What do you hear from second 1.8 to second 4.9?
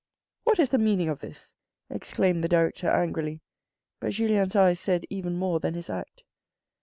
exclaimed the director angrily, but Julien's eyes